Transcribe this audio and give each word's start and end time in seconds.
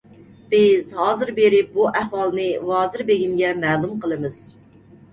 بىز 0.53 0.89
ھازىر 0.99 1.33
بېرىپ، 1.41 1.69
بۇ 1.77 1.87
ئەھۋالنى 1.91 2.49
ۋازىر 2.73 3.07
بېگىمگە 3.13 3.55
مەلۇم 3.63 3.97
قىلىمىز. 4.03 4.45